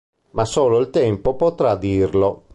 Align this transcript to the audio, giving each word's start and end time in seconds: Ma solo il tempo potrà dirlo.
Ma 0.31 0.45
solo 0.45 0.79
il 0.79 0.89
tempo 0.89 1.35
potrà 1.35 1.75
dirlo. 1.75 2.45